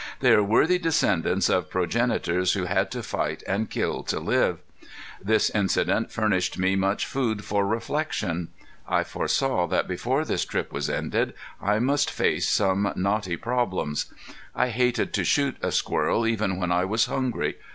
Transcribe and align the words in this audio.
They 0.19 0.31
are 0.31 0.41
worthy 0.41 0.79
descendants 0.79 1.47
of 1.47 1.69
progenitors 1.69 2.53
who 2.53 2.63
had 2.63 2.89
to 2.89 3.03
fight 3.03 3.43
and 3.45 3.69
kill 3.69 4.01
to 4.05 4.19
live. 4.19 4.57
This 5.21 5.51
incident 5.51 6.11
furnished 6.11 6.57
me 6.57 6.75
much 6.75 7.05
food 7.05 7.45
for 7.45 7.67
reflection. 7.67 8.47
I 8.87 9.03
foresaw 9.03 9.67
that 9.67 9.87
before 9.87 10.25
this 10.25 10.43
trip 10.43 10.73
was 10.73 10.89
ended 10.89 11.35
I 11.61 11.77
must 11.77 12.09
face 12.09 12.49
some 12.49 12.91
knotty 12.95 13.37
problems. 13.37 14.11
I 14.55 14.69
hated 14.69 15.13
to 15.13 15.23
shoot 15.23 15.55
a 15.61 15.71
squirrel 15.71 16.25
even 16.25 16.57
when 16.57 16.71
I 16.71 16.83
was 16.83 17.05
hungry. 17.05 17.57